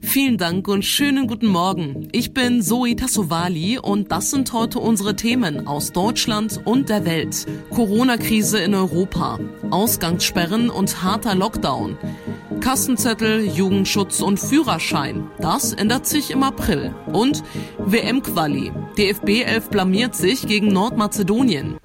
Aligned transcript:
Vielen 0.00 0.38
Dank 0.38 0.68
und 0.68 0.84
schönen 0.84 1.26
guten 1.26 1.48
Morgen. 1.48 2.08
Ich 2.12 2.32
bin 2.32 2.62
Zoe 2.62 2.94
Tassovali 2.94 3.78
und 3.78 4.12
das 4.12 4.30
sind 4.30 4.52
heute 4.52 4.78
unsere 4.78 5.16
Themen 5.16 5.66
aus 5.66 5.92
Deutschland 5.92 6.60
und 6.64 6.88
der 6.88 7.04
Welt. 7.04 7.46
Corona-Krise 7.70 8.58
in 8.58 8.74
Europa, 8.74 9.38
Ausgangssperren 9.70 10.70
und 10.70 11.02
harter 11.02 11.34
Lockdown. 11.34 11.98
Kassenzettel, 12.60 13.44
Jugendschutz 13.46 14.20
und 14.20 14.38
Führerschein. 14.38 15.30
Das 15.40 15.72
ändert 15.72 16.06
sich 16.06 16.30
im 16.30 16.42
April. 16.42 16.94
Und 17.12 17.42
WM-Quali. 17.78 18.72
DFB 18.96 19.44
11 19.44 19.70
blamiert 19.70 20.14
sich 20.14 20.46
gegen 20.46 20.68
Nordmazedonien. 20.68 21.78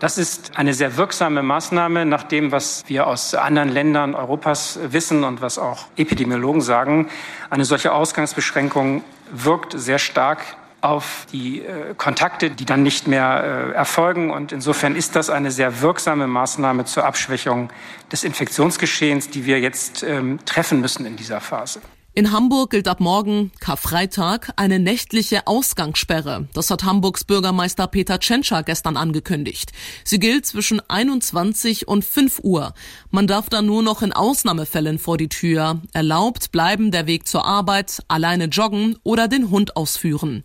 Das 0.00 0.16
ist 0.16 0.52
eine 0.56 0.72
sehr 0.72 0.96
wirksame 0.96 1.42
Maßnahme 1.42 2.06
nach 2.06 2.22
dem, 2.22 2.52
was 2.52 2.84
wir 2.86 3.06
aus 3.06 3.34
anderen 3.34 3.68
Ländern 3.68 4.14
Europas 4.14 4.78
wissen 4.82 5.24
und 5.24 5.42
was 5.42 5.58
auch 5.58 5.88
Epidemiologen 5.98 6.62
sagen. 6.62 7.10
Eine 7.50 7.66
solche 7.66 7.92
Ausgangsbeschränkung 7.92 9.04
wirkt 9.30 9.78
sehr 9.78 9.98
stark 9.98 10.40
auf 10.80 11.26
die 11.32 11.60
äh, 11.60 11.94
Kontakte, 11.98 12.48
die 12.48 12.64
dann 12.64 12.82
nicht 12.82 13.08
mehr 13.08 13.72
äh, 13.72 13.74
erfolgen. 13.74 14.30
Und 14.30 14.52
insofern 14.52 14.96
ist 14.96 15.16
das 15.16 15.28
eine 15.28 15.50
sehr 15.50 15.82
wirksame 15.82 16.26
Maßnahme 16.26 16.86
zur 16.86 17.04
Abschwächung 17.04 17.68
des 18.10 18.24
Infektionsgeschehens, 18.24 19.28
die 19.28 19.44
wir 19.44 19.60
jetzt 19.60 20.02
ähm, 20.02 20.38
treffen 20.46 20.80
müssen 20.80 21.04
in 21.04 21.16
dieser 21.16 21.42
Phase. 21.42 21.82
In 22.12 22.32
Hamburg 22.32 22.70
gilt 22.70 22.88
ab 22.88 22.98
morgen, 22.98 23.52
Karfreitag, 23.60 24.52
eine 24.56 24.80
nächtliche 24.80 25.46
Ausgangssperre. 25.46 26.48
Das 26.54 26.68
hat 26.68 26.82
Hamburgs 26.82 27.22
Bürgermeister 27.22 27.86
Peter 27.86 28.18
Tschentscher 28.18 28.64
gestern 28.64 28.96
angekündigt. 28.96 29.70
Sie 30.02 30.18
gilt 30.18 30.44
zwischen 30.44 30.80
21 30.90 31.86
und 31.86 32.04
5 32.04 32.40
Uhr. 32.42 32.74
Man 33.12 33.28
darf 33.28 33.48
dann 33.48 33.66
nur 33.66 33.84
noch 33.84 34.02
in 34.02 34.12
Ausnahmefällen 34.12 34.98
vor 34.98 35.18
die 35.18 35.28
Tür. 35.28 35.82
Erlaubt 35.92 36.50
bleiben 36.50 36.90
der 36.90 37.06
Weg 37.06 37.28
zur 37.28 37.46
Arbeit, 37.46 38.02
alleine 38.08 38.46
joggen 38.46 38.98
oder 39.04 39.28
den 39.28 39.50
Hund 39.50 39.76
ausführen. 39.76 40.42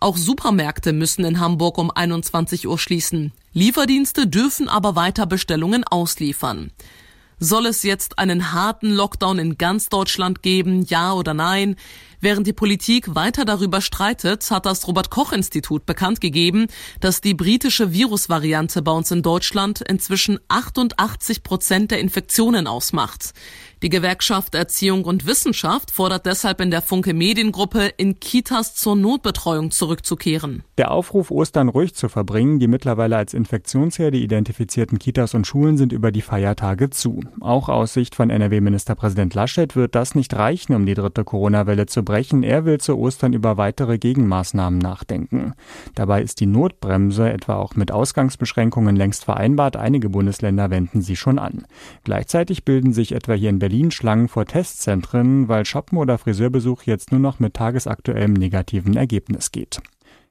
Auch 0.00 0.16
Supermärkte 0.16 0.92
müssen 0.92 1.24
in 1.24 1.40
Hamburg 1.40 1.78
um 1.78 1.90
21 1.90 2.68
Uhr 2.68 2.78
schließen. 2.78 3.32
Lieferdienste 3.52 4.28
dürfen 4.28 4.68
aber 4.68 4.94
weiter 4.94 5.26
Bestellungen 5.26 5.82
ausliefern. 5.82 6.70
Soll 7.40 7.66
es 7.66 7.82
jetzt 7.84 8.18
einen 8.18 8.52
harten 8.52 8.90
Lockdown 8.90 9.38
in 9.38 9.58
ganz 9.58 9.88
Deutschland 9.88 10.42
geben, 10.42 10.82
ja 10.82 11.12
oder 11.12 11.34
nein? 11.34 11.76
Während 12.20 12.48
die 12.48 12.52
Politik 12.52 13.14
weiter 13.14 13.44
darüber 13.44 13.80
streitet, 13.80 14.50
hat 14.50 14.66
das 14.66 14.88
Robert 14.88 15.08
Koch 15.08 15.32
Institut 15.32 15.86
bekannt 15.86 16.20
gegeben, 16.20 16.66
dass 16.98 17.20
die 17.20 17.34
britische 17.34 17.92
Virusvariante 17.92 18.82
bei 18.82 18.90
uns 18.90 19.12
in 19.12 19.22
Deutschland 19.22 19.82
inzwischen 19.82 20.40
88 20.48 21.44
Prozent 21.44 21.92
der 21.92 22.00
Infektionen 22.00 22.66
ausmacht. 22.66 23.34
Die 23.80 23.90
Gewerkschaft 23.90 24.56
Erziehung 24.56 25.04
und 25.04 25.24
Wissenschaft 25.28 25.92
fordert 25.92 26.26
deshalb 26.26 26.60
in 26.60 26.72
der 26.72 26.82
Funke 26.82 27.14
Mediengruppe, 27.14 27.92
in 27.96 28.18
Kitas 28.18 28.74
zur 28.74 28.96
Notbetreuung 28.96 29.70
zurückzukehren. 29.70 30.64
Der 30.78 30.90
Aufruf, 30.90 31.30
Ostern 31.30 31.68
ruhig 31.68 31.94
zu 31.94 32.08
verbringen, 32.08 32.58
die 32.58 32.66
mittlerweile 32.66 33.16
als 33.16 33.34
Infektionsherde 33.34 34.18
identifizierten 34.18 34.98
Kitas 34.98 35.34
und 35.34 35.46
Schulen 35.46 35.76
sind 35.76 35.92
über 35.92 36.10
die 36.10 36.22
Feiertage 36.22 36.90
zu. 36.90 37.20
Auch 37.38 37.68
aus 37.68 37.94
Sicht 37.94 38.16
von 38.16 38.30
NRW-Ministerpräsident 38.30 39.34
Laschet 39.34 39.76
wird 39.76 39.94
das 39.94 40.16
nicht 40.16 40.34
reichen, 40.34 40.74
um 40.74 40.84
die 40.84 40.94
dritte 40.94 41.22
Corona-Welle 41.22 41.86
zu 41.86 42.02
brechen. 42.08 42.42
Er 42.42 42.64
will 42.64 42.78
zu 42.78 42.96
Ostern 42.96 43.34
über 43.34 43.58
weitere 43.58 43.98
Gegenmaßnahmen 43.98 44.78
nachdenken. 44.78 45.52
Dabei 45.94 46.22
ist 46.22 46.40
die 46.40 46.46
Notbremse 46.46 47.30
etwa 47.30 47.56
auch 47.56 47.76
mit 47.76 47.92
Ausgangsbeschränkungen 47.92 48.96
längst 48.96 49.26
vereinbart. 49.26 49.76
Einige 49.76 50.08
Bundesländer 50.08 50.70
wenden 50.70 51.02
sie 51.02 51.16
schon 51.16 51.38
an. 51.38 51.66
Gleichzeitig 52.04 52.64
bilden 52.64 52.94
sich 52.94 53.12
etwa 53.12 53.34
hier 53.34 53.50
in 53.50 53.58
Berlin 53.58 53.90
Schlangen 53.90 54.28
vor 54.28 54.46
Testzentren, 54.46 55.48
weil 55.48 55.66
Shoppen 55.66 55.98
oder 55.98 56.16
Friseurbesuch 56.16 56.84
jetzt 56.84 57.12
nur 57.12 57.20
noch 57.20 57.40
mit 57.40 57.52
tagesaktuellem 57.52 58.32
negativen 58.32 58.96
Ergebnis 58.96 59.52
geht. 59.52 59.82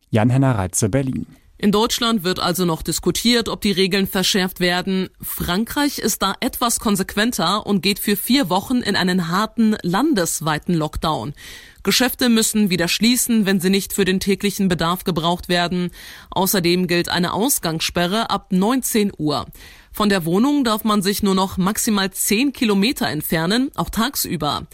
Jan-Henner 0.10 0.58
Reitze, 0.58 0.90
Berlin. 0.90 1.28
In 1.60 1.72
Deutschland 1.72 2.24
wird 2.24 2.40
also 2.40 2.66
noch 2.66 2.84
diskutiert, 2.84 3.50
ob 3.50 3.62
die 3.62 3.72
Regeln 3.72 4.06
verschärft 4.06 4.60
werden. 4.60 5.10
Frankreich 5.20 5.98
ist 5.98 6.22
da 6.22 6.36
etwas 6.40 6.80
konsequenter 6.80 7.66
und 7.66 7.82
geht 7.82 7.98
für 7.98 8.16
vier 8.16 8.52
Wochen 8.52 8.78
in 8.78 8.96
einen 8.96 9.30
harten 9.30 9.76
landesweiten 9.82 10.76
Lockdown. 10.76 11.34
Geschäfte 11.82 12.30
müssen 12.30 12.70
wieder 12.70 12.88
schließen, 12.88 13.48
wenn 13.48 13.60
sie 13.60 13.72
nicht 13.72 13.94
für 13.94 14.06
den 14.06 14.20
täglichen 14.20 14.68
Bedarf 14.68 15.04
gebraucht 15.04 15.50
werden. 15.50 15.90
Außerdem 16.30 16.86
gilt 16.86 17.10
eine 17.10 17.34
Ausgangssperre 17.34 18.30
ab 18.30 18.52
19 18.52 19.12
Uhr. 19.18 19.48
Von 19.92 20.10
der 20.10 20.26
Wohnung 20.26 20.64
darf 20.64 20.84
man 20.84 21.02
sich 21.02 21.24
nur 21.24 21.34
noch 21.34 21.58
maximal 21.58 22.12
10 22.12 22.54
Kilometer 22.54 23.08
entfernen, 23.08 23.72
auch 23.74 23.90
tagsüber. 23.90 24.68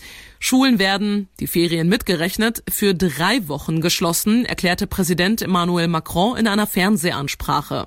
Schulen 0.46 0.78
werden, 0.78 1.30
die 1.40 1.48
Ferien 1.48 1.88
mitgerechnet, 1.88 2.64
für 2.70 2.94
drei 2.94 3.48
Wochen 3.48 3.80
geschlossen, 3.80 4.44
erklärte 4.44 4.88
Präsident 4.88 5.42
Emmanuel 5.42 5.88
Macron 5.88 6.36
in 6.36 6.50
einer 6.50 6.68
Fernsehansprache. 6.68 7.86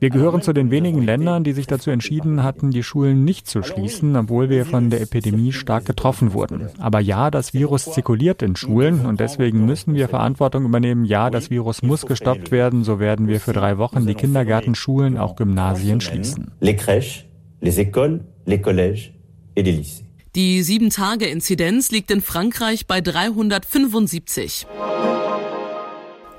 Wir 0.00 0.10
gehören 0.10 0.42
zu 0.42 0.52
den 0.52 0.72
wenigen 0.72 1.02
Ländern, 1.02 1.44
die 1.44 1.52
sich 1.52 1.68
dazu 1.68 1.90
entschieden 1.90 2.42
hatten, 2.42 2.72
die 2.72 2.82
Schulen 2.82 3.24
nicht 3.24 3.46
zu 3.46 3.62
schließen, 3.62 4.16
obwohl 4.16 4.50
wir 4.50 4.66
von 4.66 4.90
der 4.90 5.02
Epidemie 5.02 5.52
stark 5.52 5.84
getroffen 5.84 6.32
wurden. 6.32 6.68
Aber 6.80 6.98
ja, 6.98 7.30
das 7.30 7.54
Virus 7.54 7.84
zirkuliert 7.84 8.42
in 8.42 8.56
Schulen 8.56 9.06
und 9.06 9.20
deswegen 9.20 9.66
müssen 9.66 9.94
wir 9.94 10.08
Verantwortung 10.08 10.64
übernehmen. 10.64 11.04
Ja, 11.04 11.30
das 11.30 11.48
Virus 11.48 11.82
muss 11.82 12.06
gestoppt 12.06 12.50
werden. 12.50 12.82
So 12.82 12.98
werden 12.98 13.28
wir 13.28 13.38
für 13.38 13.52
drei 13.52 13.78
Wochen 13.78 14.04
die 14.04 14.14
Kindergärten, 14.14 14.74
Schulen, 14.74 15.16
auch 15.16 15.36
Gymnasien 15.36 16.00
schließen. 16.00 16.50
Les 16.58 16.74
crèches, 16.74 17.26
les 17.60 17.78
écoles, 17.78 18.24
les 18.46 18.60
collèges 18.60 19.12
lycées. 19.56 20.04
Die 20.36 20.62
7-Tage-Inzidenz 20.62 21.90
liegt 21.90 22.10
in 22.12 22.20
Frankreich 22.20 22.86
bei 22.86 23.00
375. 23.00 24.66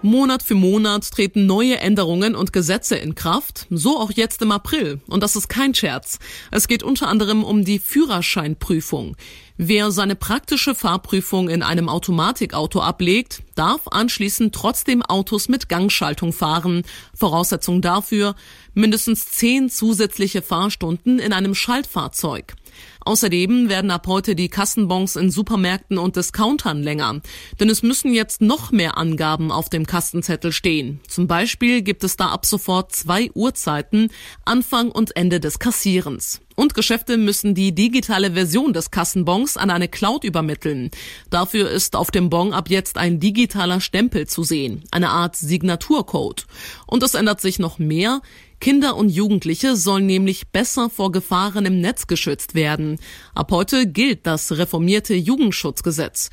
Monat 0.04 0.42
für 0.42 0.56
Monat 0.56 1.12
treten 1.12 1.46
neue 1.46 1.78
Änderungen 1.78 2.36
und 2.36 2.54
Gesetze 2.54 2.96
in 2.96 3.14
Kraft, 3.14 3.68
so 3.70 4.00
auch 4.00 4.12
jetzt 4.12 4.42
im 4.42 4.52
April. 4.52 5.00
Und 5.08 5.22
das 5.22 5.36
ist 5.36 5.48
kein 5.48 5.76
Scherz. 5.76 6.18
Es 6.50 6.68
geht 6.68 6.82
unter 6.82 7.08
anderem 7.08 7.44
um 7.44 7.64
die 7.64 7.78
Führerscheinprüfung. 7.78 9.16
Wer 9.58 9.92
seine 9.92 10.16
praktische 10.16 10.74
Fahrprüfung 10.74 11.50
in 11.50 11.62
einem 11.62 11.88
Automatikauto 11.88 12.80
ablegt, 12.80 13.44
darf 13.54 13.82
anschließend 13.92 14.56
trotzdem 14.56 15.04
Autos 15.04 15.50
mit 15.50 15.70
Gangschaltung 15.70 16.34
fahren. 16.34 16.82
Voraussetzung 17.14 17.84
dafür 17.84 18.36
mindestens 18.74 19.26
zehn 19.26 19.70
zusätzliche 19.70 20.42
Fahrstunden 20.42 21.20
in 21.20 21.32
einem 21.32 21.54
Schaltfahrzeug. 21.54 22.56
Außerdem 23.04 23.70
werden 23.70 23.92
ab 23.92 24.08
heute 24.08 24.36
die 24.36 24.50
Kassenbons 24.50 25.16
in 25.16 25.32
Supermärkten 25.32 25.98
und 25.98 26.16
Discountern 26.16 26.84
länger. 26.84 27.22
Denn 27.60 27.70
es 27.70 27.84
müssen 27.84 28.14
jetzt 28.14 28.42
noch 28.42 28.72
mehr 28.72 28.98
Angaben 28.98 29.52
auf 29.52 29.70
dem 29.70 29.86
Kastenzettel 29.86 30.52
stehen. 30.52 31.00
Zum 31.08 31.28
Beispiel 31.28 31.82
gibt 31.82 32.04
es 32.04 32.16
da 32.16 32.28
ab 32.28 32.46
sofort 32.46 32.92
zwei 32.94 33.32
Uhrzeiten, 33.34 34.10
Anfang 34.46 34.92
und 34.92 35.16
Ende 35.16 35.40
des 35.40 35.60
Kassierens. 35.60 36.42
Und 36.56 36.74
Geschäfte 36.74 37.18
müssen 37.18 37.56
die 37.56 37.74
digitale 37.74 38.34
Version 38.34 38.74
des 38.74 38.92
Kassenbons 38.92 39.58
an 39.58 39.70
eine 39.70 39.88
Cloud 39.88 40.24
übermitteln. 40.24 40.92
Dafür 41.30 41.70
ist 41.70 41.96
auf 41.96 42.12
dem 42.12 42.30
Bon 42.30 42.54
ab 42.54 42.70
jetzt 42.70 42.98
ein 42.98 43.20
digitaler 43.20 43.82
Stempel 43.82 44.28
zu 44.28 44.44
sehen, 44.44 44.84
eine 44.92 45.10
Art 45.10 45.36
Signaturcode. 45.36 46.46
Und 46.86 47.04
es 47.04 47.14
ändert 47.14 47.42
sich 47.42 47.60
noch 47.60 47.80
mehr. 47.80 48.22
Kinder 48.60 48.96
und 48.96 49.10
Jugendliche 49.10 49.76
sollen 49.76 50.06
nämlich 50.06 50.50
besser 50.50 50.90
vor 50.90 51.12
Gefahren 51.12 51.66
im 51.66 51.82
Netz 51.82 52.06
geschützt 52.06 52.54
werden. 52.54 53.00
Ab 53.34 53.52
heute 53.52 53.88
gilt 53.88 54.28
das 54.28 54.52
reformierte 54.52 55.16
Jugendschutzgesetz. 55.16 56.30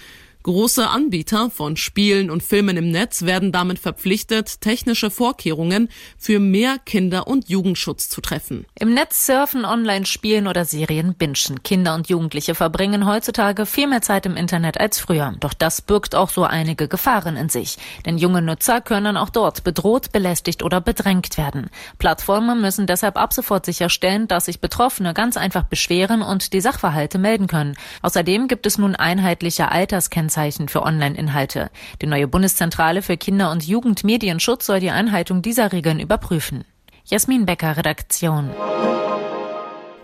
Große 0.48 0.88
Anbieter 0.88 1.50
von 1.50 1.76
Spielen 1.76 2.30
und 2.30 2.42
Filmen 2.42 2.78
im 2.78 2.90
Netz 2.90 3.26
werden 3.26 3.52
damit 3.52 3.78
verpflichtet, 3.78 4.62
technische 4.62 5.10
Vorkehrungen 5.10 5.90
für 6.16 6.38
mehr 6.38 6.78
Kinder- 6.86 7.26
und 7.26 7.50
Jugendschutz 7.50 8.08
zu 8.08 8.22
treffen. 8.22 8.64
Im 8.80 8.94
Netz 8.94 9.26
surfen, 9.26 9.66
online 9.66 10.06
spielen 10.06 10.46
oder 10.46 10.64
Serien 10.64 11.12
bingen. 11.12 11.62
Kinder 11.62 11.94
und 11.94 12.08
Jugendliche 12.08 12.54
verbringen 12.54 13.04
heutzutage 13.04 13.66
viel 13.66 13.88
mehr 13.88 14.00
Zeit 14.00 14.24
im 14.24 14.36
Internet 14.38 14.80
als 14.80 14.98
früher. 14.98 15.34
Doch 15.38 15.52
das 15.52 15.82
birgt 15.82 16.14
auch 16.14 16.30
so 16.30 16.44
einige 16.44 16.88
Gefahren 16.88 17.36
in 17.36 17.50
sich. 17.50 17.76
Denn 18.06 18.16
junge 18.16 18.40
Nutzer 18.40 18.80
können 18.80 19.18
auch 19.18 19.28
dort 19.28 19.64
bedroht, 19.64 20.12
belästigt 20.12 20.62
oder 20.62 20.80
bedrängt 20.80 21.36
werden. 21.36 21.68
Plattformen 21.98 22.62
müssen 22.62 22.86
deshalb 22.86 23.18
ab 23.18 23.34
sofort 23.34 23.66
sicherstellen, 23.66 24.28
dass 24.28 24.46
sich 24.46 24.62
Betroffene 24.62 25.12
ganz 25.12 25.36
einfach 25.36 25.64
beschweren 25.64 26.22
und 26.22 26.54
die 26.54 26.62
Sachverhalte 26.62 27.18
melden 27.18 27.48
können. 27.48 27.76
Außerdem 28.00 28.48
gibt 28.48 28.64
es 28.64 28.78
nun 28.78 28.96
einheitliche 28.96 29.70
Alterskennzeichen 29.70 30.37
Kennzeichen 30.38 30.68
für 30.68 30.82
Online-Inhalte. 30.84 31.70
Die 32.00 32.06
neue 32.06 32.28
Bundeszentrale 32.28 33.02
für 33.02 33.16
Kinder- 33.16 33.50
und 33.50 33.66
Jugendmedienschutz 33.66 34.66
soll 34.66 34.78
die 34.78 34.90
Einhaltung 34.90 35.42
dieser 35.42 35.72
Regeln 35.72 35.98
überprüfen. 35.98 36.64
Jasmin 37.04 37.44
Becker, 37.44 37.76
Redaktion. 37.76 38.50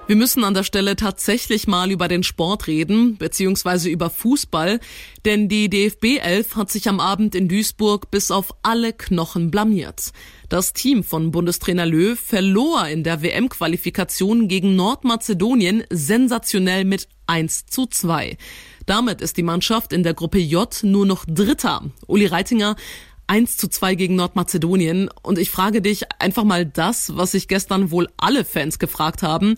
Wir 0.06 0.16
müssen 0.16 0.44
an 0.44 0.52
der 0.52 0.64
Stelle 0.64 0.96
tatsächlich 0.96 1.66
mal 1.66 1.90
über 1.90 2.08
den 2.08 2.22
Sport 2.22 2.66
reden, 2.66 3.16
beziehungsweise 3.16 3.88
über 3.88 4.10
Fußball, 4.10 4.78
denn 5.24 5.48
die 5.48 5.70
DFB 5.70 6.18
11 6.20 6.56
hat 6.56 6.70
sich 6.70 6.90
am 6.90 7.00
Abend 7.00 7.34
in 7.34 7.48
Duisburg 7.48 8.10
bis 8.10 8.30
auf 8.30 8.54
alle 8.62 8.92
Knochen 8.92 9.50
blamiert. 9.50 10.12
Das 10.50 10.74
Team 10.74 11.04
von 11.04 11.30
Bundestrainer 11.30 11.86
Löw 11.86 12.20
verlor 12.20 12.86
in 12.86 13.02
der 13.02 13.22
WM-Qualifikation 13.22 14.46
gegen 14.46 14.76
Nordmazedonien 14.76 15.84
sensationell 15.88 16.84
mit 16.84 17.08
1 17.26 17.64
zu 17.64 17.86
2. 17.86 18.36
Damit 18.84 19.22
ist 19.22 19.38
die 19.38 19.42
Mannschaft 19.42 19.94
in 19.94 20.02
der 20.02 20.12
Gruppe 20.12 20.38
J 20.38 20.68
nur 20.82 21.06
noch 21.06 21.24
Dritter. 21.26 21.82
Uli 22.06 22.26
Reitinger, 22.26 22.76
1 23.26 23.56
zu 23.56 23.68
2 23.68 23.94
gegen 23.94 24.16
Nordmazedonien. 24.16 25.08
Und 25.22 25.38
ich 25.38 25.50
frage 25.50 25.80
dich 25.80 26.12
einfach 26.20 26.44
mal 26.44 26.66
das, 26.66 27.16
was 27.16 27.30
sich 27.30 27.48
gestern 27.48 27.90
wohl 27.90 28.08
alle 28.18 28.44
Fans 28.44 28.78
gefragt 28.78 29.22
haben. 29.22 29.56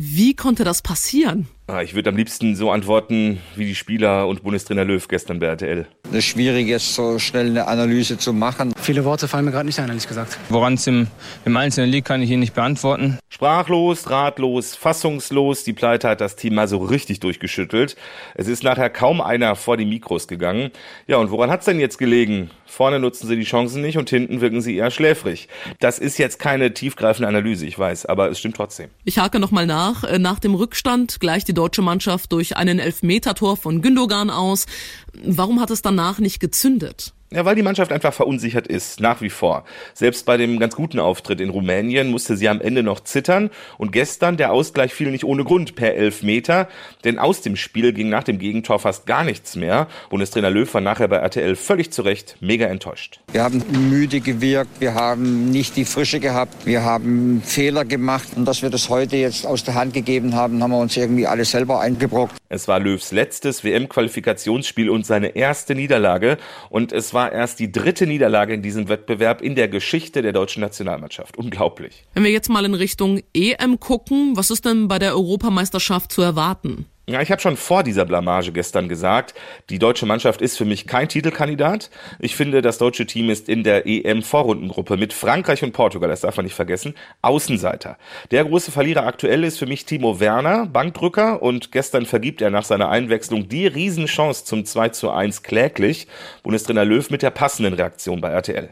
Wie 0.00 0.36
konnte 0.36 0.62
das 0.62 0.80
passieren? 0.80 1.48
Ah, 1.70 1.82
ich 1.82 1.94
würde 1.94 2.08
am 2.08 2.16
liebsten 2.16 2.56
so 2.56 2.70
antworten 2.70 3.42
wie 3.54 3.66
die 3.66 3.74
Spieler 3.74 4.26
und 4.26 4.42
Bundestrainer 4.42 4.86
Löw 4.86 5.06
gestern 5.06 5.38
bei 5.38 5.48
RTL. 5.48 5.86
Es 6.04 6.20
ist 6.20 6.24
schwierig, 6.24 6.66
jetzt 6.66 6.94
so 6.94 7.18
schnell 7.18 7.48
eine 7.48 7.66
Analyse 7.66 8.16
zu 8.16 8.32
machen. 8.32 8.72
Viele 8.80 9.04
Worte 9.04 9.28
fallen 9.28 9.44
mir 9.44 9.50
gerade 9.50 9.66
nicht 9.66 9.78
ein, 9.78 9.88
ehrlich 9.88 10.08
gesagt. 10.08 10.38
Woran 10.48 10.74
es 10.74 10.86
im, 10.86 11.08
im 11.44 11.54
Einzelnen 11.58 11.90
liegt, 11.90 12.08
kann 12.08 12.22
ich 12.22 12.30
Ihnen 12.30 12.40
nicht 12.40 12.54
beantworten. 12.54 13.18
Sprachlos, 13.28 14.08
ratlos, 14.08 14.74
fassungslos. 14.74 15.64
Die 15.64 15.74
Pleite 15.74 16.08
hat 16.08 16.22
das 16.22 16.36
Team 16.36 16.54
mal 16.54 16.68
so 16.68 16.78
richtig 16.78 17.20
durchgeschüttelt. 17.20 17.96
Es 18.34 18.48
ist 18.48 18.62
nachher 18.64 18.88
kaum 18.88 19.20
einer 19.20 19.54
vor 19.54 19.76
die 19.76 19.84
Mikros 19.84 20.26
gegangen. 20.26 20.70
Ja, 21.06 21.18
und 21.18 21.30
woran 21.30 21.50
hat's 21.50 21.66
denn 21.66 21.78
jetzt 21.80 21.98
gelegen? 21.98 22.50
Vorne 22.64 22.98
nutzen 22.98 23.28
sie 23.28 23.36
die 23.36 23.44
Chancen 23.44 23.82
nicht 23.82 23.96
und 23.98 24.10
hinten 24.10 24.40
wirken 24.40 24.60
sie 24.60 24.76
eher 24.76 24.90
schläfrig. 24.90 25.48
Das 25.80 25.98
ist 25.98 26.18
jetzt 26.18 26.38
keine 26.38 26.74
tiefgreifende 26.74 27.28
Analyse, 27.28 27.66
ich 27.66 27.78
weiß, 27.78 28.06
aber 28.06 28.30
es 28.30 28.38
stimmt 28.38 28.56
trotzdem. 28.56 28.88
Ich 29.04 29.18
hake 29.18 29.38
nochmal 29.38 29.66
nach. 29.66 30.04
Äh, 30.04 30.18
nach 30.18 30.38
dem 30.38 30.54
Rückstand 30.54 31.20
gleicht 31.20 31.48
die 31.48 31.54
deutsche 31.58 31.82
Mannschaft 31.82 32.32
durch 32.32 32.56
einen 32.56 32.78
Elfmetertor 32.78 33.56
von 33.56 33.82
Gündogan 33.82 34.30
aus. 34.30 34.66
Warum 35.12 35.60
hat 35.60 35.70
es 35.70 35.82
danach 35.82 36.20
nicht 36.20 36.38
gezündet? 36.38 37.14
Ja, 37.30 37.44
weil 37.44 37.54
die 37.54 37.62
Mannschaft 37.62 37.92
einfach 37.92 38.14
verunsichert 38.14 38.66
ist, 38.66 39.00
nach 39.00 39.20
wie 39.20 39.28
vor. 39.28 39.64
Selbst 39.92 40.24
bei 40.24 40.38
dem 40.38 40.58
ganz 40.58 40.74
guten 40.74 40.98
Auftritt 40.98 41.42
in 41.42 41.50
Rumänien 41.50 42.10
musste 42.10 42.38
sie 42.38 42.48
am 42.48 42.58
Ende 42.58 42.82
noch 42.82 43.00
zittern 43.00 43.50
und 43.76 43.92
gestern 43.92 44.38
der 44.38 44.50
Ausgleich 44.50 44.94
fiel 44.94 45.10
nicht 45.10 45.24
ohne 45.24 45.44
Grund 45.44 45.74
per 45.74 45.94
Elfmeter, 45.94 46.68
denn 47.04 47.18
aus 47.18 47.42
dem 47.42 47.56
Spiel 47.56 47.92
ging 47.92 48.08
nach 48.08 48.24
dem 48.24 48.38
Gegentor 48.38 48.78
fast 48.78 49.04
gar 49.04 49.24
nichts 49.24 49.56
mehr. 49.56 49.88
Bundestrainer 50.08 50.48
Löw 50.48 50.72
war 50.72 50.80
nachher 50.80 51.06
bei 51.08 51.16
RTL 51.16 51.54
völlig 51.54 51.92
zu 51.92 52.00
Recht 52.00 52.36
mega 52.40 52.64
enttäuscht. 52.64 53.20
Wir 53.32 53.42
haben 53.42 53.62
müde 53.90 54.20
gewirkt, 54.20 54.80
wir 54.80 54.94
haben 54.94 55.50
nicht 55.50 55.76
die 55.76 55.84
Frische 55.84 56.20
gehabt, 56.20 56.64
wir 56.64 56.82
haben 56.82 57.42
Fehler 57.44 57.84
gemacht 57.84 58.28
und 58.36 58.46
dass 58.46 58.62
wir 58.62 58.70
das 58.70 58.88
heute 58.88 59.18
jetzt 59.18 59.46
aus 59.46 59.64
der 59.64 59.74
Hand 59.74 59.92
gegeben 59.92 60.34
haben, 60.34 60.62
haben 60.62 60.70
wir 60.70 60.78
uns 60.78 60.96
irgendwie 60.96 61.26
alle 61.26 61.44
selber 61.44 61.80
eingebrockt. 61.80 62.38
Es 62.50 62.66
war 62.66 62.80
Löws 62.80 63.12
letztes 63.12 63.62
WM-Qualifikationsspiel 63.62 64.88
und 64.88 65.04
seine 65.04 65.36
erste 65.36 65.74
Niederlage 65.74 66.38
und 66.70 66.92
es 66.92 67.12
war 67.12 67.30
erst 67.30 67.60
die 67.60 67.70
dritte 67.70 68.06
Niederlage 68.06 68.54
in 68.54 68.62
diesem 68.62 68.88
Wettbewerb 68.88 69.42
in 69.42 69.54
der 69.54 69.68
Geschichte 69.68 70.22
der 70.22 70.32
deutschen 70.32 70.62
Nationalmannschaft. 70.62 71.36
Unglaublich. 71.36 72.04
Wenn 72.14 72.24
wir 72.24 72.30
jetzt 72.30 72.48
mal 72.48 72.64
in 72.64 72.74
Richtung 72.74 73.20
EM 73.34 73.80
gucken, 73.80 74.34
was 74.34 74.50
ist 74.50 74.64
denn 74.64 74.88
bei 74.88 74.98
der 74.98 75.14
Europameisterschaft 75.14 76.10
zu 76.10 76.22
erwarten? 76.22 76.86
Ja, 77.08 77.22
ich 77.22 77.30
habe 77.30 77.40
schon 77.40 77.56
vor 77.56 77.84
dieser 77.84 78.04
Blamage 78.04 78.52
gestern 78.52 78.86
gesagt, 78.86 79.32
die 79.70 79.78
deutsche 79.78 80.04
Mannschaft 80.04 80.42
ist 80.42 80.58
für 80.58 80.66
mich 80.66 80.86
kein 80.86 81.08
Titelkandidat. 81.08 81.88
Ich 82.18 82.36
finde, 82.36 82.60
das 82.60 82.76
deutsche 82.76 83.06
Team 83.06 83.30
ist 83.30 83.48
in 83.48 83.64
der 83.64 83.86
EM-Vorrundengruppe 83.86 84.98
mit 84.98 85.14
Frankreich 85.14 85.62
und 85.62 85.72
Portugal, 85.72 86.10
das 86.10 86.20
darf 86.20 86.36
man 86.36 86.44
nicht 86.44 86.54
vergessen, 86.54 86.94
Außenseiter. 87.22 87.96
Der 88.30 88.44
große 88.44 88.72
Verlierer 88.72 89.06
aktuell 89.06 89.44
ist 89.44 89.58
für 89.58 89.64
mich 89.64 89.86
Timo 89.86 90.20
Werner, 90.20 90.66
Bankdrücker, 90.66 91.40
und 91.40 91.72
gestern 91.72 92.04
vergibt 92.04 92.42
er 92.42 92.50
nach 92.50 92.64
seiner 92.64 92.90
Einwechslung 92.90 93.48
die 93.48 93.66
Riesenchance 93.66 94.44
zum 94.44 94.66
2 94.66 94.90
zu 94.90 95.10
1 95.10 95.42
kläglich. 95.42 96.08
Bundestrainer 96.42 96.84
Löw 96.84 97.08
mit 97.08 97.22
der 97.22 97.30
passenden 97.30 97.72
Reaktion 97.72 98.20
bei 98.20 98.28
RTL. 98.28 98.68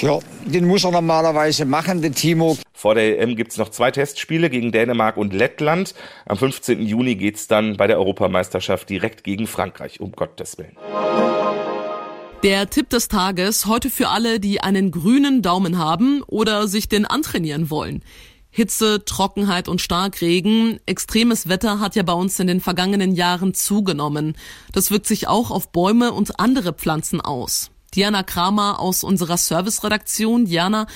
Ja, 0.00 0.20
den 0.44 0.64
muss 0.66 0.84
er 0.84 0.92
normalerweise 0.92 1.64
machen, 1.64 2.02
den 2.02 2.14
Timo. 2.14 2.56
Vor 2.72 2.94
der 2.94 3.20
EM 3.20 3.34
gibt's 3.34 3.56
noch 3.56 3.70
zwei 3.70 3.90
Testspiele 3.90 4.48
gegen 4.48 4.70
Dänemark 4.70 5.16
und 5.16 5.34
Lettland. 5.34 5.92
Am 6.24 6.36
15. 6.36 6.86
Juni 6.86 7.16
geht's 7.16 7.48
dann 7.48 7.76
bei 7.76 7.88
der 7.88 7.98
Europameisterschaft 7.98 8.88
direkt 8.88 9.24
gegen 9.24 9.48
Frankreich, 9.48 9.98
um 10.00 10.12
Gottes 10.12 10.56
Willen. 10.56 10.76
Der 12.44 12.70
Tipp 12.70 12.90
des 12.90 13.08
Tages 13.08 13.66
heute 13.66 13.90
für 13.90 14.10
alle, 14.10 14.38
die 14.38 14.60
einen 14.60 14.92
grünen 14.92 15.42
Daumen 15.42 15.78
haben 15.78 16.22
oder 16.28 16.68
sich 16.68 16.88
den 16.88 17.04
antrainieren 17.04 17.68
wollen. 17.68 18.04
Hitze, 18.50 19.04
Trockenheit 19.04 19.66
und 19.66 19.80
Starkregen. 19.80 20.78
Extremes 20.86 21.48
Wetter 21.48 21.80
hat 21.80 21.96
ja 21.96 22.04
bei 22.04 22.12
uns 22.12 22.38
in 22.38 22.46
den 22.46 22.60
vergangenen 22.60 23.16
Jahren 23.16 23.52
zugenommen. 23.52 24.36
Das 24.72 24.92
wirkt 24.92 25.06
sich 25.06 25.26
auch 25.26 25.50
auf 25.50 25.72
Bäume 25.72 26.12
und 26.12 26.38
andere 26.38 26.72
Pflanzen 26.72 27.20
aus. 27.20 27.72
Diana 27.94 28.22
Kramer 28.22 28.80
aus 28.80 29.04
unserer 29.04 29.36
Serviceredaktion. 29.36 30.46
Diana, 30.46 30.86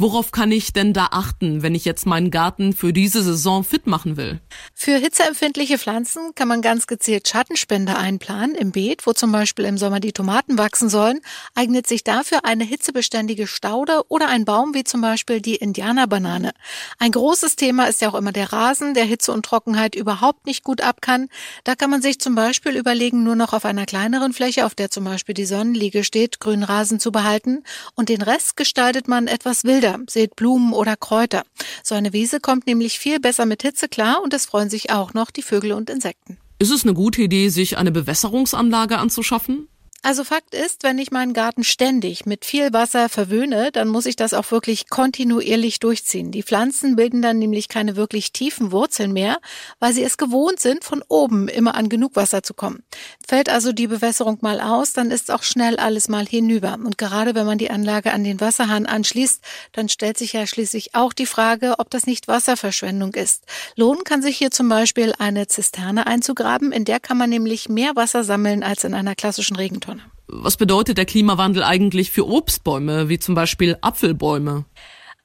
Worauf 0.00 0.30
kann 0.30 0.52
ich 0.52 0.72
denn 0.72 0.92
da 0.92 1.08
achten, 1.10 1.62
wenn 1.62 1.74
ich 1.74 1.84
jetzt 1.84 2.06
meinen 2.06 2.30
Garten 2.30 2.72
für 2.72 2.92
diese 2.92 3.20
Saison 3.20 3.64
fit 3.64 3.88
machen 3.88 4.16
will? 4.16 4.40
Für 4.72 4.96
hitzeempfindliche 4.96 5.76
Pflanzen 5.76 6.36
kann 6.36 6.46
man 6.46 6.62
ganz 6.62 6.86
gezielt 6.86 7.26
Schattenspender 7.26 7.98
einplanen 7.98 8.54
im 8.54 8.70
Beet, 8.70 9.08
wo 9.08 9.12
zum 9.12 9.32
Beispiel 9.32 9.64
im 9.64 9.76
Sommer 9.76 9.98
die 9.98 10.12
Tomaten 10.12 10.56
wachsen 10.56 10.88
sollen, 10.88 11.18
eignet 11.56 11.88
sich 11.88 12.04
dafür 12.04 12.44
eine 12.44 12.62
hitzebeständige 12.62 13.48
Staude 13.48 14.02
oder 14.06 14.28
ein 14.28 14.44
Baum 14.44 14.72
wie 14.72 14.84
zum 14.84 15.00
Beispiel 15.00 15.40
die 15.40 15.56
Indianerbanane. 15.56 16.52
Ein 17.00 17.10
großes 17.10 17.56
Thema 17.56 17.86
ist 17.86 18.00
ja 18.00 18.08
auch 18.08 18.14
immer 18.14 18.30
der 18.30 18.52
Rasen, 18.52 18.94
der 18.94 19.04
Hitze 19.04 19.32
und 19.32 19.44
Trockenheit 19.44 19.96
überhaupt 19.96 20.46
nicht 20.46 20.62
gut 20.62 20.80
ab 20.80 21.02
kann. 21.02 21.28
Da 21.64 21.74
kann 21.74 21.90
man 21.90 22.02
sich 22.02 22.20
zum 22.20 22.36
Beispiel 22.36 22.76
überlegen, 22.76 23.24
nur 23.24 23.34
noch 23.34 23.52
auf 23.52 23.64
einer 23.64 23.84
kleineren 23.84 24.32
Fläche, 24.32 24.64
auf 24.64 24.76
der 24.76 24.92
zum 24.92 25.02
Beispiel 25.02 25.34
die 25.34 25.44
Sonnenliege 25.44 26.04
steht, 26.04 26.38
grünen 26.38 26.62
Rasen 26.62 27.00
zu 27.00 27.10
behalten 27.10 27.64
und 27.96 28.10
den 28.10 28.22
Rest 28.22 28.56
gestaltet 28.56 29.08
man 29.08 29.26
etwas 29.26 29.64
wilder, 29.64 29.87
seht 30.08 30.36
Blumen 30.36 30.72
oder 30.72 30.96
Kräuter. 30.96 31.42
So 31.82 31.94
eine 31.94 32.12
Wiese 32.12 32.40
kommt 32.40 32.66
nämlich 32.66 32.98
viel 32.98 33.20
besser 33.20 33.46
mit 33.46 33.62
Hitze 33.62 33.88
klar 33.88 34.20
und 34.22 34.34
es 34.34 34.46
freuen 34.46 34.70
sich 34.70 34.90
auch 34.90 35.14
noch 35.14 35.30
die 35.30 35.42
Vögel 35.42 35.72
und 35.72 35.90
Insekten. 35.90 36.38
Ist 36.58 36.72
es 36.72 36.82
eine 36.82 36.94
gute 36.94 37.22
Idee, 37.22 37.48
sich 37.50 37.78
eine 37.78 37.92
Bewässerungsanlage 37.92 38.98
anzuschaffen? 38.98 39.68
Also 40.02 40.22
Fakt 40.22 40.54
ist, 40.54 40.84
wenn 40.84 40.96
ich 40.98 41.10
meinen 41.10 41.32
Garten 41.32 41.64
ständig 41.64 42.24
mit 42.24 42.44
viel 42.44 42.72
Wasser 42.72 43.08
verwöhne, 43.08 43.72
dann 43.72 43.88
muss 43.88 44.06
ich 44.06 44.14
das 44.14 44.32
auch 44.32 44.50
wirklich 44.52 44.88
kontinuierlich 44.88 45.80
durchziehen. 45.80 46.30
Die 46.30 46.44
Pflanzen 46.44 46.94
bilden 46.94 47.20
dann 47.20 47.40
nämlich 47.40 47.68
keine 47.68 47.96
wirklich 47.96 48.32
tiefen 48.32 48.70
Wurzeln 48.70 49.12
mehr, 49.12 49.38
weil 49.80 49.92
sie 49.92 50.04
es 50.04 50.16
gewohnt 50.16 50.60
sind, 50.60 50.84
von 50.84 51.02
oben 51.08 51.48
immer 51.48 51.74
an 51.74 51.88
genug 51.88 52.14
Wasser 52.14 52.44
zu 52.44 52.54
kommen. 52.54 52.84
Fällt 53.26 53.48
also 53.48 53.72
die 53.72 53.88
Bewässerung 53.88 54.38
mal 54.40 54.60
aus, 54.60 54.92
dann 54.92 55.10
ist 55.10 55.32
auch 55.32 55.42
schnell 55.42 55.76
alles 55.76 56.08
mal 56.08 56.26
hinüber. 56.26 56.74
Und 56.74 56.96
gerade 56.96 57.34
wenn 57.34 57.44
man 57.44 57.58
die 57.58 57.70
Anlage 57.70 58.12
an 58.12 58.22
den 58.22 58.40
Wasserhahn 58.40 58.86
anschließt, 58.86 59.42
dann 59.72 59.88
stellt 59.88 60.16
sich 60.16 60.32
ja 60.32 60.46
schließlich 60.46 60.94
auch 60.94 61.12
die 61.12 61.26
Frage, 61.26 61.74
ob 61.78 61.90
das 61.90 62.06
nicht 62.06 62.28
Wasserverschwendung 62.28 63.14
ist. 63.14 63.44
Lohnen 63.74 64.04
kann 64.04 64.22
sich 64.22 64.38
hier 64.38 64.52
zum 64.52 64.68
Beispiel 64.68 65.12
eine 65.18 65.48
Zisterne 65.48 66.06
einzugraben, 66.06 66.70
in 66.70 66.84
der 66.84 67.00
kann 67.00 67.18
man 67.18 67.30
nämlich 67.30 67.68
mehr 67.68 67.96
Wasser 67.96 68.22
sammeln 68.22 68.62
als 68.62 68.84
in 68.84 68.94
einer 68.94 69.16
klassischen 69.16 69.56
Regentonne. 69.56 69.97
Was 70.28 70.58
bedeutet 70.58 70.98
der 70.98 71.06
Klimawandel 71.06 71.62
eigentlich 71.62 72.10
für 72.10 72.28
Obstbäume, 72.28 73.08
wie 73.08 73.18
zum 73.18 73.34
Beispiel 73.34 73.78
Apfelbäume? 73.80 74.66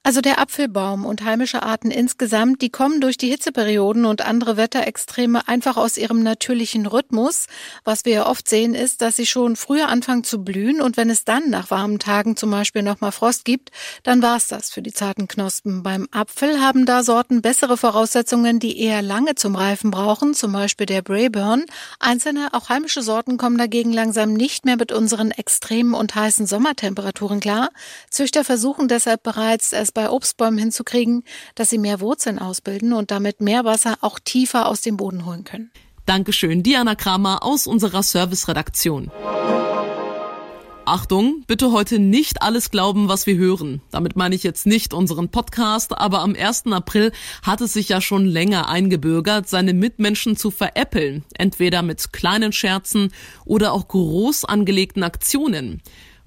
Also 0.06 0.20
der 0.20 0.38
Apfelbaum 0.40 1.06
und 1.06 1.24
heimische 1.24 1.64
Arten 1.64 1.90
insgesamt, 1.90 2.62
die 2.62 2.70
kommen 2.70 3.00
durch 3.00 3.16
die 3.16 3.30
Hitzeperioden 3.30 4.04
und 4.04 4.22
andere 4.22 4.58
Wetterextreme 4.58 5.48
einfach 5.48 5.78
aus 5.78 5.96
ihrem 5.96 6.24
natürlichen 6.24 6.86
Rhythmus. 6.86 7.46
Was 7.86 8.04
wir 8.04 8.14
ja 8.14 8.26
oft 8.28 8.50
sehen, 8.50 8.76
ist, 8.76 9.02
dass 9.02 9.16
sie 9.16 9.26
schon 9.26 9.56
früher 9.56 9.88
anfangen 9.88 10.26
zu 10.26 10.44
blühen 10.44 10.82
und 10.82 10.98
wenn 10.98 11.10
es 11.10 11.24
dann 11.24 11.50
nach 11.50 11.72
warmen 11.72 12.00
Tagen 12.00 12.36
zum 12.36 12.52
Beispiel 12.52 12.84
nochmal 12.84 13.14
Frost 13.14 13.46
gibt, 13.46 13.72
dann 14.04 14.22
war's 14.22 14.50
das 14.50 14.72
für 14.72 14.82
die 14.82 14.92
zarten 14.92 15.30
Knospen. 15.30 15.84
Beim 15.84 16.10
Apfel 16.12 16.60
haben 16.60 16.86
da 16.86 17.02
Sorten 17.02 17.42
bessere 17.42 17.78
Voraussetzungen, 17.78 18.60
die 18.60 18.82
eher 18.82 19.02
lange 19.02 19.36
zum 19.36 19.56
Reifen 19.56 19.90
brauchen, 19.90 20.34
zum 20.34 20.52
Beispiel 20.52 20.86
der 20.86 21.02
Brayburn. 21.02 21.64
Einzelne, 22.02 22.50
auch 22.52 22.68
heimische 22.68 23.04
Sorten 23.04 23.38
kommen 23.38 23.58
dagegen 23.58 23.94
langsam 23.94 24.34
nicht 24.34 24.66
mehr 24.66 24.76
mit 24.76 24.92
unseren 24.92 25.32
extremen 25.32 25.94
und 25.94 26.14
heißen 26.14 26.46
Sommertemperaturen 26.46 27.40
klar. 27.40 27.70
Züchter 28.10 28.44
versuchen 28.44 28.90
deshalb 28.90 29.24
bereits, 29.24 29.72
es 29.72 29.93
bei 29.94 30.10
Obstbäumen 30.10 30.60
hinzukriegen, 30.60 31.24
dass 31.56 31.70
sie 31.70 31.78
mehr 31.78 32.00
Wurzeln 32.00 32.40
ausbilden 32.40 32.94
und 32.94 33.12
damit 33.12 33.42
mehr 33.42 33.66
Wasser 33.66 33.98
auch 34.02 34.20
tiefer 34.20 34.68
aus 34.68 34.82
dem 34.82 34.98
Boden 34.98 35.26
holen 35.26 35.44
können. 35.44 35.72
Dankeschön, 36.06 36.64
Diana 36.64 36.96
Kramer 36.96 37.44
aus 37.44 37.66
unserer 37.66 38.04
Serviceredaktion. 38.04 39.10
Achtung, 40.86 41.46
bitte 41.48 41.72
heute 41.72 41.98
nicht 41.98 42.42
alles 42.42 42.70
glauben, 42.70 43.08
was 43.08 43.26
wir 43.26 43.38
hören. 43.38 43.82
Damit 43.90 44.18
meine 44.18 44.36
ich 44.36 44.44
jetzt 44.44 44.66
nicht 44.66 44.94
unseren 44.94 45.30
Podcast, 45.30 45.98
aber 45.98 46.20
am 46.20 46.36
1. 46.36 46.68
April 46.68 47.14
hat 47.42 47.62
es 47.62 47.72
sich 47.72 47.88
ja 47.88 48.02
schon 48.02 48.26
länger 48.26 48.68
eingebürgert, 48.68 49.48
seine 49.48 49.74
Mitmenschen 49.74 50.36
zu 50.36 50.52
veräppeln. 50.52 51.24
Entweder 51.38 51.84
mit 51.84 52.12
kleinen 52.12 52.52
Scherzen 52.52 53.14
oder 53.46 53.72
auch 53.72 53.88
groß 53.88 54.44
angelegten 54.44 55.04
Aktionen. 55.04 55.82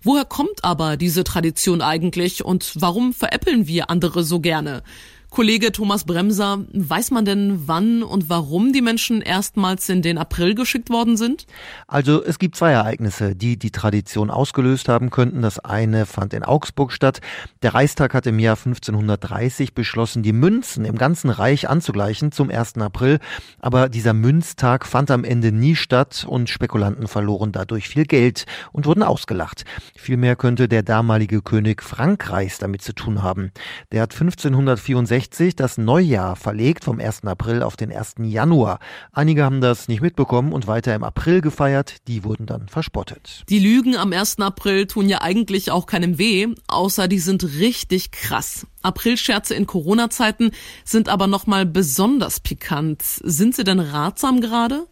Woher 0.07 0.25
kommt 0.25 0.63
aber 0.63 0.97
diese 0.97 1.25
Tradition 1.25 1.83
eigentlich 1.83 2.45
und 2.45 2.75
warum 2.77 3.13
veräppeln 3.13 3.67
wir 3.67 3.91
andere 3.91 4.23
so 4.23 4.39
gerne? 4.39 4.85
Kollege 5.31 5.73
Thomas 5.73 6.05
Bremser, 6.05 6.65
weiß 6.73 7.11
man 7.11 7.25
denn, 7.25 7.65
wann 7.67 8.03
und 8.03 8.31
warum 8.31 8.73
die 8.73 8.81
Menschen 8.81 9.21
erstmals 9.21 9.89
in 9.89 10.01
den 10.01 10.19
April 10.19 10.55
geschickt 10.55 10.89
worden 10.89 11.17
sind? 11.17 11.47
Also 11.89 12.25
es 12.25 12.39
gibt 12.39 12.57
zwei 12.57 12.71
Ereignisse, 12.71 13.35
die 13.35 13.59
die 13.59 13.71
Tradition 13.71 14.31
ausgelöst 14.31 14.89
haben 14.89 15.11
könnten. 15.11 15.43
Das 15.43 15.59
eine 15.59 16.07
fand 16.07 16.33
in 16.33 16.43
Augsburg 16.43 16.93
statt. 16.93 17.21
Der 17.63 17.75
Reichstag 17.75 18.15
hat 18.15 18.27
im 18.27 18.39
Jahr 18.39 18.57
1530 18.57 19.75
beschlossen, 19.75 20.23
die 20.23 20.33
Münzen 20.33 20.85
im 20.85 20.97
ganzen 20.97 21.29
Reich 21.29 21.69
anzugleichen 21.69 22.33
zum 22.33 22.49
1. 22.49 22.77
April. 22.79 23.19
Aber 23.59 23.89
dieser 23.89 24.15
Münztag 24.15 24.87
fand 24.87 25.11
am 25.11 25.25
Ende 25.25 25.53
nie 25.53 25.75
statt 25.75 26.25
und 26.27 26.49
Spekulanten 26.49 27.09
verloren 27.09 27.53
dadurch 27.53 27.89
viel 27.89 28.07
Geld 28.07 28.47
und 28.73 28.87
wurden 28.87 29.03
ausgelacht. 29.03 29.65
Vielmehr 29.97 30.37
könnte 30.37 30.69
der 30.69 30.83
damalige 30.83 31.43
König 31.43 31.83
Frankreichs 31.83 32.59
damit 32.59 32.81
zu 32.83 32.95
tun 32.95 33.23
haben. 33.23 33.51
Der 33.93 34.03
hat 34.03 34.13
1564 34.13 35.16
1960 35.17 35.57
das 35.57 35.79
Neujahr 35.79 36.37
verlegt 36.37 36.85
vom 36.85 37.01
1. 37.01 37.25
April 37.25 37.63
auf 37.63 37.77
den 37.77 37.91
1. 37.91 38.17
Januar. 38.21 38.81
Einige 39.13 39.45
haben 39.45 39.63
das 39.63 39.89
nicht 39.89 40.03
mitbekommen 40.03 40.53
und 40.53 40.67
weiter 40.67 40.95
im 40.95 41.05
April 41.05 41.41
gefeiert, 41.41 42.07
die 42.07 42.23
wurden 42.23 42.45
dann 42.45 42.69
verspottet. 42.69 43.45
Die 43.49 43.59
Lügen 43.59 43.97
am 43.97 44.13
1. 44.13 44.41
April 44.41 44.87
tun 44.87 45.09
ja 45.09 45.23
eigentlich 45.23 45.71
auch 45.71 45.87
keinem 45.87 46.19
weh, 46.19 46.49
außer 46.67 47.09
die 47.09 47.19
sind 47.19 47.45
richtig 47.59 48.11
krass. 48.11 48.67
Aprilscherze 48.83 49.55
in 49.55 49.67
Corona-Zeiten 49.67 50.51
sind 50.85 51.09
aber 51.09 51.27
nochmal 51.27 51.65
besonders 51.65 52.41
pikant. 52.41 53.03
Sind 53.03 53.57
sie 53.57 53.65
denn 53.65 53.81
ratsam 53.81 54.43
gerade? 54.43 54.87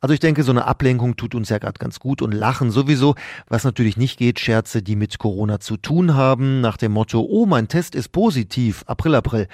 Also 0.00 0.14
ich 0.14 0.20
denke, 0.20 0.42
so 0.42 0.50
eine 0.50 0.66
Ablenkung 0.66 1.16
tut 1.16 1.34
uns 1.34 1.48
ja 1.48 1.58
gerade 1.58 1.78
ganz 1.78 2.00
gut 2.00 2.22
und 2.22 2.32
Lachen 2.32 2.70
sowieso. 2.70 3.14
Was 3.48 3.64
natürlich 3.64 3.96
nicht 3.96 4.18
geht, 4.18 4.40
Scherze, 4.40 4.82
die 4.82 4.96
mit 4.96 5.18
Corona 5.18 5.60
zu 5.60 5.76
tun 5.76 6.14
haben, 6.14 6.60
nach 6.60 6.76
dem 6.76 6.92
Motto, 6.92 7.20
oh, 7.20 7.46
mein 7.46 7.68
Test 7.68 7.94
ist 7.94 8.10
positiv, 8.10 8.84
April, 8.86 9.14
April. 9.14 9.48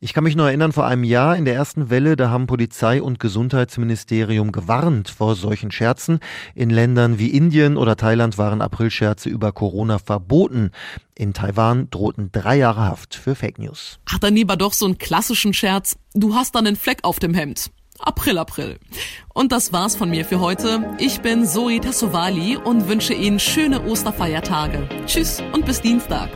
Ich 0.00 0.12
kann 0.12 0.24
mich 0.24 0.36
nur 0.36 0.48
erinnern, 0.48 0.72
vor 0.72 0.86
einem 0.86 1.02
Jahr 1.02 1.34
in 1.34 1.46
der 1.46 1.54
ersten 1.54 1.88
Welle, 1.88 2.14
da 2.16 2.28
haben 2.28 2.46
Polizei 2.46 3.00
und 3.00 3.18
Gesundheitsministerium 3.18 4.52
gewarnt 4.52 5.08
vor 5.08 5.34
solchen 5.34 5.70
Scherzen. 5.70 6.18
In 6.54 6.68
Ländern 6.68 7.18
wie 7.18 7.28
Indien 7.28 7.78
oder 7.78 7.96
Thailand 7.96 8.36
waren 8.36 8.60
Aprilscherze 8.60 9.30
über 9.30 9.52
Corona 9.52 9.98
verboten. 9.98 10.72
In 11.14 11.32
Taiwan 11.32 11.88
drohten 11.88 12.30
drei 12.32 12.56
Jahre 12.56 12.82
Haft 12.82 13.14
für 13.14 13.34
Fake 13.34 13.58
News. 13.58 13.98
Ach, 14.04 14.18
dann 14.18 14.34
lieber 14.34 14.56
doch 14.56 14.74
so 14.74 14.84
einen 14.84 14.98
klassischen 14.98 15.54
Scherz. 15.54 15.96
Du 16.12 16.34
hast 16.34 16.54
dann 16.54 16.66
einen 16.66 16.76
Fleck 16.76 16.98
auf 17.02 17.18
dem 17.18 17.32
Hemd. 17.32 17.70
April, 18.04 18.38
April. 18.38 18.78
Und 19.32 19.50
das 19.50 19.72
war's 19.72 19.96
von 19.96 20.10
mir 20.10 20.24
für 20.24 20.40
heute. 20.40 20.94
Ich 20.98 21.20
bin 21.20 21.46
Zoe 21.46 21.80
Tassovali 21.80 22.56
und 22.56 22.88
wünsche 22.88 23.14
Ihnen 23.14 23.40
schöne 23.40 23.82
Osterfeiertage. 23.82 24.88
Tschüss 25.06 25.42
und 25.52 25.64
bis 25.64 25.80
Dienstag. 25.80 26.30